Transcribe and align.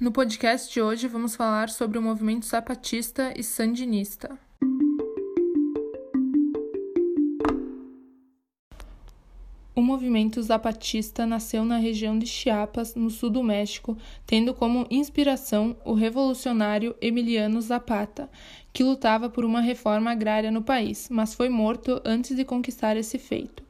No 0.00 0.12
podcast 0.12 0.72
de 0.72 0.80
hoje 0.80 1.08
vamos 1.08 1.34
falar 1.34 1.68
sobre 1.68 1.98
o 1.98 2.02
movimento 2.02 2.46
zapatista 2.46 3.34
e 3.36 3.42
sandinista. 3.42 4.38
O 9.74 9.82
movimento 9.82 10.40
zapatista 10.40 11.26
nasceu 11.26 11.64
na 11.64 11.78
região 11.78 12.16
de 12.16 12.28
Chiapas, 12.28 12.94
no 12.94 13.10
sul 13.10 13.28
do 13.28 13.42
México, 13.42 13.98
tendo 14.24 14.54
como 14.54 14.86
inspiração 14.88 15.76
o 15.84 15.94
revolucionário 15.94 16.94
Emiliano 17.00 17.60
Zapata, 17.60 18.30
que 18.72 18.84
lutava 18.84 19.28
por 19.28 19.44
uma 19.44 19.60
reforma 19.60 20.12
agrária 20.12 20.52
no 20.52 20.62
país, 20.62 21.08
mas 21.10 21.34
foi 21.34 21.48
morto 21.48 22.00
antes 22.04 22.36
de 22.36 22.44
conquistar 22.44 22.96
esse 22.96 23.18
feito. 23.18 23.67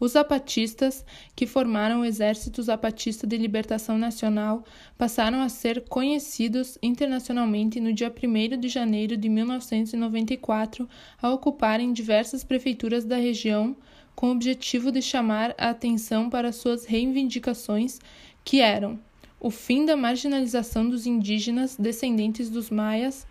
Os 0.00 0.12
zapatistas, 0.12 1.04
que 1.34 1.46
formaram 1.46 2.00
o 2.00 2.04
Exército 2.04 2.62
Zapatista 2.62 3.26
de 3.26 3.36
Libertação 3.36 3.98
Nacional, 3.98 4.64
passaram 4.96 5.40
a 5.40 5.48
ser 5.48 5.84
conhecidos 5.88 6.78
internacionalmente 6.82 7.80
no 7.80 7.92
dia 7.92 8.12
1 8.12 8.60
de 8.60 8.68
janeiro 8.68 9.16
de 9.16 9.28
1994, 9.28 10.88
a 11.20 11.30
ocuparem 11.30 11.92
diversas 11.92 12.44
prefeituras 12.44 13.04
da 13.04 13.16
região, 13.16 13.76
com 14.14 14.28
o 14.28 14.32
objetivo 14.32 14.92
de 14.92 15.02
chamar 15.02 15.54
a 15.58 15.70
atenção 15.70 16.30
para 16.30 16.52
suas 16.52 16.84
reivindicações, 16.84 17.98
que 18.44 18.60
eram 18.60 18.98
o 19.40 19.50
fim 19.50 19.84
da 19.84 19.96
marginalização 19.96 20.88
dos 20.88 21.06
indígenas 21.06 21.76
descendentes 21.76 22.50
dos 22.50 22.70
maias, 22.70 23.26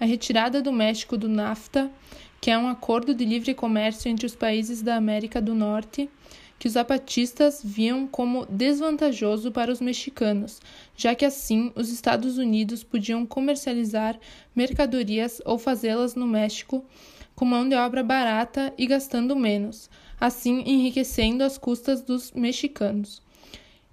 a 0.00 0.04
retirada 0.04 0.62
do 0.62 0.72
México 0.72 1.16
do 1.16 1.28
NAFTA 1.28 1.90
que 2.40 2.50
é 2.50 2.58
um 2.58 2.68
acordo 2.68 3.14
de 3.14 3.24
livre 3.24 3.54
comércio 3.54 4.08
entre 4.08 4.26
os 4.26 4.34
países 4.34 4.82
da 4.82 4.96
América 4.96 5.40
do 5.40 5.54
Norte, 5.54 6.08
que 6.58 6.66
os 6.66 6.72
zapatistas 6.72 7.60
viam 7.64 8.06
como 8.06 8.46
desvantajoso 8.46 9.52
para 9.52 9.70
os 9.70 9.80
mexicanos, 9.80 10.60
já 10.96 11.14
que 11.14 11.24
assim 11.24 11.72
os 11.74 11.88
Estados 11.90 12.36
Unidos 12.36 12.82
podiam 12.82 13.24
comercializar 13.24 14.18
mercadorias 14.54 15.40
ou 15.44 15.56
fazê-las 15.56 16.14
no 16.14 16.26
México 16.26 16.84
com 17.34 17.44
mão 17.44 17.68
de 17.68 17.76
obra 17.76 18.02
barata 18.02 18.74
e 18.76 18.86
gastando 18.86 19.36
menos, 19.36 19.88
assim 20.20 20.62
enriquecendo 20.66 21.44
as 21.44 21.56
custas 21.56 22.02
dos 22.02 22.32
mexicanos. 22.32 23.22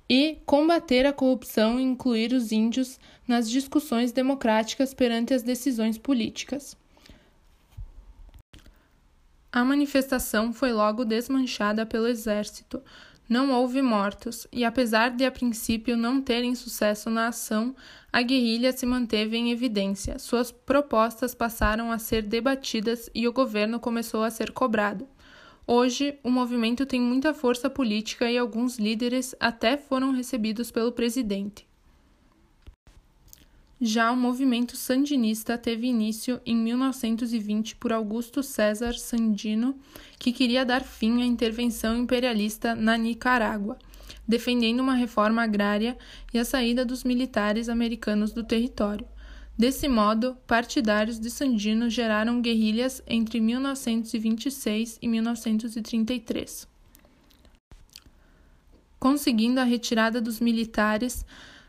E 0.07 0.37
combater 0.45 1.05
a 1.05 1.13
corrupção 1.13 1.79
e 1.79 1.83
incluir 1.83 2.31
os 2.33 2.51
índios 2.51 2.99
nas 3.27 3.49
discussões 3.49 4.11
democráticas 4.11 4.93
perante 4.93 5.33
as 5.33 5.41
decisões 5.41 5.97
políticas. 5.97 6.77
A 9.51 9.63
manifestação 9.63 10.51
foi 10.51 10.73
logo 10.73 11.05
desmanchada 11.05 11.85
pelo 11.85 12.07
exército. 12.07 12.83
Não 13.27 13.51
houve 13.51 13.81
mortos, 13.81 14.45
e 14.51 14.63
apesar 14.63 15.09
de 15.09 15.25
a 15.25 15.31
princípio 15.31 15.95
não 15.95 16.21
terem 16.21 16.53
sucesso 16.53 17.09
na 17.09 17.29
ação, 17.29 17.73
a 18.11 18.21
guerrilha 18.21 18.71
se 18.71 18.85
manteve 18.85 19.35
em 19.37 19.51
evidência. 19.51 20.19
Suas 20.19 20.51
propostas 20.51 21.33
passaram 21.33 21.91
a 21.91 21.97
ser 21.97 22.21
debatidas 22.21 23.09
e 23.15 23.27
o 23.27 23.33
governo 23.33 23.79
começou 23.79 24.23
a 24.23 24.29
ser 24.29 24.51
cobrado. 24.51 25.07
Hoje, 25.67 26.19
o 26.23 26.29
movimento 26.29 26.85
tem 26.85 27.01
muita 27.01 27.33
força 27.33 27.69
política 27.69 28.29
e 28.29 28.37
alguns 28.37 28.77
líderes 28.77 29.33
até 29.39 29.75
foram 29.77 30.11
recebidos 30.11 30.69
pelo 30.69 30.91
presidente. 30.91 31.67
Já 33.81 34.11
o 34.11 34.15
movimento 34.15 34.77
sandinista 34.77 35.57
teve 35.57 35.87
início 35.87 36.39
em 36.45 36.55
1920 36.55 37.75
por 37.75 37.91
Augusto 37.91 38.43
César 38.43 38.93
Sandino, 38.93 39.75
que 40.19 40.31
queria 40.31 40.63
dar 40.63 40.83
fim 40.83 41.21
à 41.21 41.25
intervenção 41.25 41.97
imperialista 41.97 42.75
na 42.75 42.95
Nicarágua, 42.95 43.77
defendendo 44.27 44.79
uma 44.81 44.93
reforma 44.93 45.43
agrária 45.43 45.97
e 46.31 46.37
a 46.37 46.45
saída 46.45 46.85
dos 46.85 47.03
militares 47.03 47.69
americanos 47.69 48.31
do 48.31 48.43
território. 48.43 49.05
Desse 49.57 49.87
modo, 49.87 50.35
partidários 50.45 51.17
de 51.17 51.29
Sandino 51.29 51.89
geraram 51.89 52.41
guerrilhas 52.41 53.01
entre 53.07 53.39
1926 53.39 54.99
e 55.01 55.07
1933. 55.07 56.67
Conseguindo 58.99 59.61
a 59.61 59.63
retirada 59.63 60.19
dos 60.19 60.41
militares, 60.41 61.25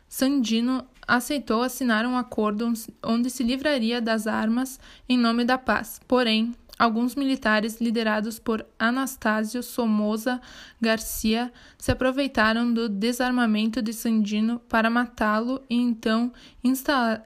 Sandino 0.09 0.85
aceitou 1.07 1.61
assinar 1.61 2.05
um 2.05 2.17
acordo 2.17 2.73
onde 3.01 3.29
se 3.29 3.43
livraria 3.43 4.01
das 4.01 4.27
armas 4.27 4.79
em 5.07 5.17
nome 5.17 5.45
da 5.45 5.57
paz. 5.57 6.01
Porém, 6.05 6.53
alguns 6.77 7.15
militares 7.15 7.79
liderados 7.79 8.39
por 8.39 8.65
Anastácio 8.77 9.63
Somoza 9.63 10.39
Garcia 10.79 11.51
se 11.77 11.91
aproveitaram 11.91 12.71
do 12.71 12.87
desarmamento 12.87 13.81
de 13.81 13.93
Sandino 13.93 14.59
para 14.67 14.89
matá-lo 14.89 15.63
e 15.69 15.75
então 15.75 16.31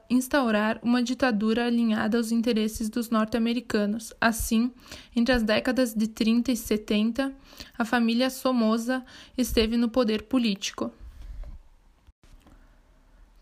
instaurar 0.10 0.80
uma 0.82 1.04
ditadura 1.04 1.66
alinhada 1.66 2.18
aos 2.18 2.32
interesses 2.32 2.90
dos 2.90 3.10
norte-americanos. 3.10 4.14
Assim, 4.22 4.72
entre 5.16 5.34
as 5.34 5.44
décadas 5.44 5.94
de 5.94 6.08
30 6.08 6.52
e 6.52 6.56
70, 6.56 7.34
a 7.78 7.86
família 7.86 8.30
Somoza 8.30 9.04
esteve 9.38 9.78
no 9.78 9.90
poder 9.90 10.24
político. 10.24 10.94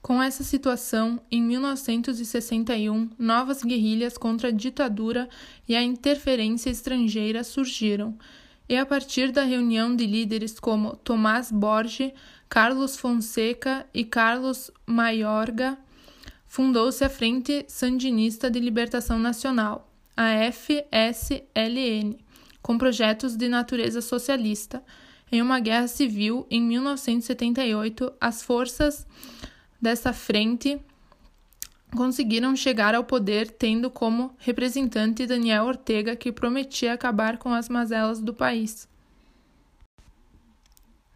Com 0.02 0.24
essa 0.24 0.44
situação, 0.44 1.22
em 1.30 1.42
1961, 1.42 3.10
novas 3.20 3.64
guerrilhas 3.64 4.18
contra 4.18 4.48
a 4.48 4.52
ditadura 4.52 5.28
e 5.68 5.76
a 5.76 5.84
interferência 5.84 6.70
estrangeira 6.70 7.44
surgiram, 7.44 8.18
e 8.68 8.78
a 8.78 8.86
partir 8.86 9.32
da 9.32 9.44
reunião 9.44 9.96
de 9.96 10.06
líderes 10.06 10.60
como 10.60 10.96
Tomás 10.96 11.52
Borges, 11.52 12.14
Carlos 12.48 12.96
Fonseca 12.96 13.86
e 13.94 14.06
Carlos 14.06 14.72
Mayorga, 14.86 15.78
fundou-se 16.48 17.04
a 17.04 17.10
Frente 17.10 17.66
Sandinista 17.68 18.50
de 18.50 18.60
Libertação 18.60 19.20
Nacional, 19.20 19.92
a 20.16 20.52
FSLN, 20.52 22.18
com 22.62 22.78
projetos 22.78 23.36
de 23.36 23.50
natureza 23.50 24.02
socialista. 24.02 24.84
Em 25.32 25.42
uma 25.42 25.60
guerra 25.60 25.88
civil, 25.88 26.48
em 26.50 26.62
1978, 26.62 28.14
as 28.20 28.42
forças 28.42 29.06
dessa 29.82 30.14
frente 30.14 30.80
conseguiram 31.96 32.56
chegar 32.56 32.94
ao 32.94 33.04
poder 33.04 33.50
tendo 33.52 33.90
como 33.90 34.36
representante 34.38 35.26
Daniel 35.26 35.66
Ortega, 35.66 36.16
que 36.16 36.32
prometia 36.32 36.94
acabar 36.94 37.38
com 37.38 37.54
as 37.54 37.68
mazelas 37.68 38.20
do 38.20 38.34
país. 38.34 38.88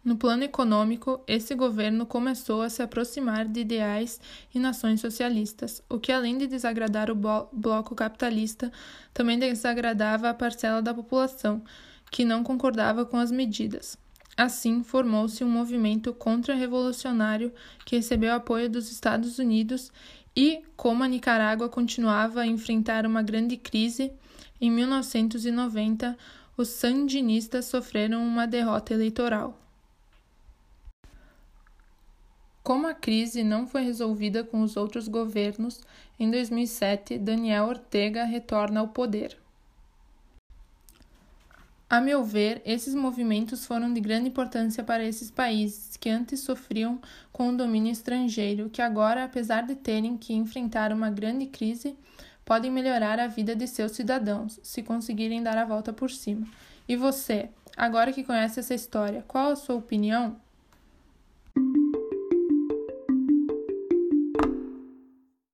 No 0.04 0.16
plano 0.16 0.44
econômico, 0.44 1.22
esse 1.26 1.54
governo 1.54 2.04
começou 2.04 2.60
a 2.60 2.68
se 2.68 2.82
aproximar 2.82 3.48
de 3.48 3.60
ideais 3.60 4.20
e 4.54 4.58
nações 4.58 5.00
socialistas, 5.00 5.82
o 5.88 5.98
que, 5.98 6.12
além 6.12 6.36
de 6.36 6.46
desagradar 6.46 7.10
o 7.10 7.14
bloco 7.14 7.94
capitalista, 7.94 8.70
também 9.14 9.38
desagradava 9.38 10.28
a 10.28 10.34
parcela 10.34 10.82
da 10.82 10.92
população 10.92 11.62
que 12.10 12.22
não 12.22 12.44
concordava 12.44 13.06
com 13.06 13.16
as 13.16 13.30
medidas. 13.30 13.96
Assim, 14.36 14.82
formou-se 14.82 15.44
um 15.44 15.48
movimento 15.48 16.12
contra-revolucionário 16.12 17.52
que 17.84 17.96
recebeu 17.96 18.34
apoio 18.34 18.68
dos 18.68 18.90
Estados 18.90 19.38
Unidos 19.38 19.92
e, 20.34 20.62
como 20.76 21.04
a 21.04 21.08
Nicarágua 21.08 21.68
continuava 21.68 22.40
a 22.40 22.46
enfrentar 22.46 23.06
uma 23.06 23.22
grande 23.22 23.56
crise, 23.56 24.12
em 24.60 24.70
1990 24.70 26.16
os 26.56 26.68
sandinistas 26.68 27.66
sofreram 27.66 28.24
uma 28.24 28.46
derrota 28.46 28.92
eleitoral. 28.92 29.58
Como 32.62 32.86
a 32.86 32.94
crise 32.94 33.44
não 33.44 33.66
foi 33.66 33.82
resolvida 33.82 34.42
com 34.42 34.62
os 34.62 34.76
outros 34.76 35.06
governos, 35.06 35.80
em 36.18 36.30
2007 36.30 37.18
Daniel 37.18 37.66
Ortega 37.66 38.24
retorna 38.24 38.80
ao 38.80 38.88
poder. 38.88 39.43
A 41.88 42.00
meu 42.00 42.24
ver, 42.24 42.62
esses 42.64 42.94
movimentos 42.94 43.66
foram 43.66 43.92
de 43.92 44.00
grande 44.00 44.28
importância 44.28 44.82
para 44.82 45.04
esses 45.04 45.30
países 45.30 45.96
que 45.96 46.08
antes 46.08 46.40
sofriam 46.40 46.98
com 47.30 47.50
o 47.50 47.56
domínio 47.56 47.92
estrangeiro, 47.92 48.70
que 48.70 48.80
agora, 48.80 49.24
apesar 49.24 49.66
de 49.66 49.74
terem 49.74 50.16
que 50.16 50.32
enfrentar 50.32 50.92
uma 50.92 51.10
grande 51.10 51.46
crise, 51.46 51.96
podem 52.44 52.70
melhorar 52.70 53.20
a 53.20 53.26
vida 53.26 53.54
de 53.54 53.66
seus 53.68 53.92
cidadãos, 53.92 54.58
se 54.62 54.82
conseguirem 54.82 55.42
dar 55.42 55.58
a 55.58 55.64
volta 55.64 55.92
por 55.92 56.10
cima. 56.10 56.46
E 56.88 56.96
você, 56.96 57.50
agora 57.76 58.12
que 58.12 58.24
conhece 58.24 58.60
essa 58.60 58.74
história, 58.74 59.24
qual 59.28 59.52
a 59.52 59.56
sua 59.56 59.76
opinião? 59.76 60.36